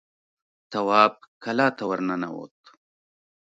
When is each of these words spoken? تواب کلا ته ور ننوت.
تواب 0.71 1.13
کلا 1.43 1.67
ته 1.77 1.83
ور 1.89 1.99
ننوت. 2.07 2.57